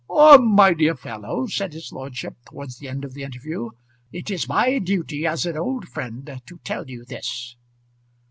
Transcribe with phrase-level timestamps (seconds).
[0.09, 3.69] "Orme, my dear fellow," said his lordship, towards the end of the interview,
[4.11, 7.55] "it is my duty, as an old friend, to tell you this."